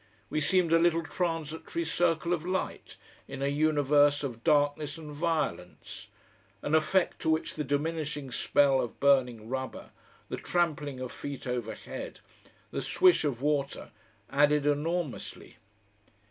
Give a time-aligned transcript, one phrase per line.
[0.31, 6.07] We seemed a little transitory circle of light in a universe of darkness and violence;
[6.63, 9.91] an effect to which the diminishing smell of burning rubber,
[10.27, 12.19] the trampling of feet overhead,
[12.71, 13.91] the swish of water,
[14.31, 15.57] added enormously.